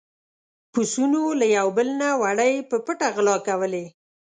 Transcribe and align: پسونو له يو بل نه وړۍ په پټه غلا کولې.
پسونو 0.71 1.23
له 1.39 1.45
يو 1.57 1.67
بل 1.77 1.87
نه 2.01 2.09
وړۍ 2.21 2.53
په 2.69 2.77
پټه 2.85 3.07
غلا 3.15 3.35
کولې. 3.47 3.85